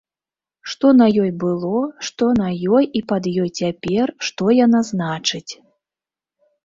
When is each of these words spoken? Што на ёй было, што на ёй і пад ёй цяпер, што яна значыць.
Што 0.71 0.87
на 1.01 1.07
ёй 1.23 1.31
было, 1.43 1.73
што 2.09 2.31
на 2.39 2.47
ёй 2.77 2.89
і 3.01 3.03
пад 3.13 3.23
ёй 3.43 3.49
цяпер, 3.63 4.15
што 4.29 4.43
яна 4.65 4.81
значыць. 4.91 5.47